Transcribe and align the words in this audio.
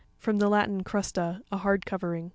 —From 0.17 0.39
the 0.39 0.49
Latin, 0.49 0.83
crus 0.83 1.11
ta,a 1.11 1.57
hard 1.57 1.85
covering. 1.85 2.29